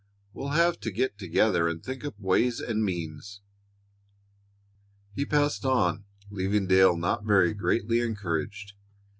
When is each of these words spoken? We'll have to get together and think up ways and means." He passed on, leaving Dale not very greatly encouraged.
We'll 0.33 0.53
have 0.57 0.79
to 0.79 0.89
get 0.89 1.19
together 1.19 1.67
and 1.67 1.83
think 1.83 2.03
up 2.03 2.19
ways 2.19 2.59
and 2.59 2.83
means." 2.83 3.41
He 5.13 5.27
passed 5.27 5.63
on, 5.63 6.05
leaving 6.31 6.65
Dale 6.65 6.97
not 6.97 7.23
very 7.23 7.53
greatly 7.53 7.99
encouraged. 7.99 8.73